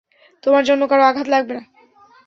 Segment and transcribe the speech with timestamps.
[0.43, 1.57] তোমার জন্য কারো আঘাত লাগবে।